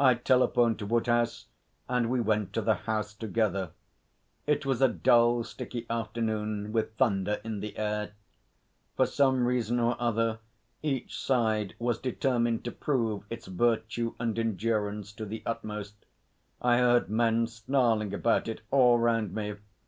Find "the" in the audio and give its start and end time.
2.60-2.74, 7.60-7.76, 15.24-15.44